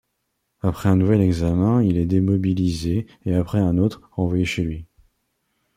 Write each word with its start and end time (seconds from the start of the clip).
Après 0.61 0.89
un 0.89 0.95
nouvel 0.95 1.21
examen, 1.21 1.83
il 1.83 1.99
est 1.99 2.07
démobilisé 2.07 3.05
et 3.25 3.35
après 3.35 3.59
un 3.59 3.77
autre, 3.77 4.01
renvoyé 4.13 4.45
chez 4.45 4.63
lui. 4.63 4.87